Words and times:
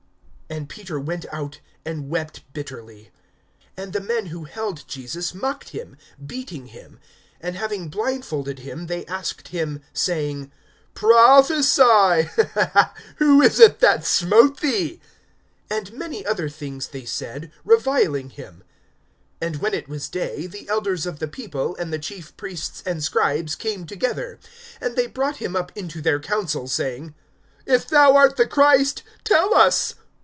(62)And 0.51 0.67
Peter 0.67 0.99
went 0.99 1.25
out, 1.31 1.61
and 1.85 2.09
wept 2.09 2.41
bitterly. 2.51 3.09
(63)And 3.77 3.91
the 3.93 4.01
men 4.01 4.25
who 4.25 4.43
held 4.43 4.85
Jesus 4.85 5.33
mocked 5.33 5.69
him, 5.69 5.95
beating 6.25 6.65
him; 6.67 6.99
(64)and 7.41 7.53
having 7.53 7.87
blindfolded 7.87 8.59
him 8.59 8.87
they 8.87 9.05
asked 9.05 9.47
him, 9.47 9.81
saying: 9.93 10.51
Prophesy, 10.93 12.27
who 13.15 13.41
is 13.41 13.61
it 13.61 13.79
that 13.79 14.03
smote 14.05 14.59
thee? 14.59 14.99
(65)And 15.69 15.93
many 15.93 16.25
other 16.25 16.49
things 16.49 16.89
they 16.89 17.05
said, 17.05 17.49
reviling 17.63 18.31
him. 18.31 18.61
(66)And 19.41 19.59
when 19.61 19.73
it 19.73 19.87
was 19.87 20.09
day, 20.09 20.47
the 20.47 20.67
elders 20.67 21.05
of 21.05 21.19
the 21.19 21.29
people[22:66], 21.29 21.79
and 21.79 21.93
the 21.93 21.97
chief 21.99 22.35
priests 22.35 22.83
and 22.85 23.01
scribes, 23.01 23.55
came 23.55 23.85
together; 23.85 24.37
and 24.81 24.97
they 24.97 25.07
brought 25.07 25.37
him 25.37 25.55
up 25.55 25.71
into 25.77 26.01
their 26.01 26.19
council, 26.19 26.67
saying: 26.67 27.15
(67)If 27.65 27.87
thou 27.87 28.17
art 28.17 28.35
the 28.35 28.45
Christ, 28.45 29.03
tell 29.23 29.55
us. 29.55 29.95